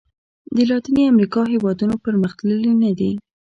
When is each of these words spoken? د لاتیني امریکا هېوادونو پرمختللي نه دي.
د 0.55 0.57
لاتیني 0.69 1.03
امریکا 1.13 1.41
هېوادونو 1.53 1.95
پرمختللي 2.05 2.71
نه 2.81 2.91
دي. 2.99 3.11